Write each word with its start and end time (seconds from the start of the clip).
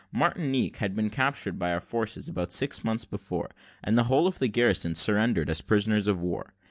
Martinique 0.11 0.77
had 0.77 0.95
been 0.95 1.11
captured 1.11 1.59
by 1.59 1.71
our 1.71 1.79
forces 1.79 2.27
about 2.27 2.51
six 2.51 2.83
months 2.83 3.05
before, 3.05 3.51
and 3.83 3.95
the 3.99 4.05
whole 4.05 4.25
of 4.25 4.39
the 4.39 4.47
garrison 4.47 4.95
surrendered 4.95 5.47
as 5.47 5.61
prisoners 5.61 6.07
of 6.07 6.19
war. 6.19 6.55